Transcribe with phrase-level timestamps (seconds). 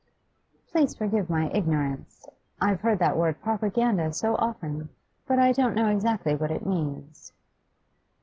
[0.71, 2.25] 'Please forgive my ignorance.
[2.59, 4.89] I've heard that word "Propaganda" so often,
[5.27, 7.33] but I don't know exactly what it means.